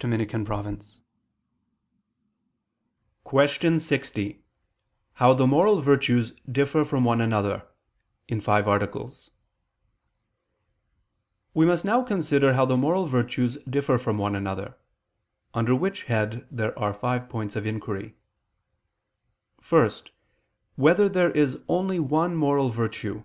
________________________QUESTION 3.24 3.78
60 3.78 4.42
HOW 5.12 5.34
THE 5.34 5.46
MORAL 5.46 5.82
VIRTUES 5.82 6.30
DIFFER 6.50 6.86
FROM 6.86 7.04
ONE 7.04 7.20
ANOTHER 7.20 7.64
(FIVE 8.40 8.66
ARTICLES) 8.68 9.32
We 11.52 11.66
must 11.66 11.84
now 11.84 12.02
consider 12.02 12.54
how 12.54 12.64
the 12.64 12.78
moral 12.78 13.04
virtues 13.04 13.58
differ 13.68 13.98
from 13.98 14.16
one 14.16 14.34
another: 14.34 14.78
under 15.52 15.74
which 15.74 16.04
head 16.04 16.46
there 16.50 16.78
are 16.78 16.94
five 16.94 17.28
points 17.28 17.54
of 17.54 17.66
inquiry: 17.66 18.14
(1) 19.68 19.90
Whether 20.76 21.10
there 21.10 21.32
is 21.32 21.58
only 21.68 22.00
one 22.00 22.34
moral 22.34 22.70
virtue? 22.70 23.24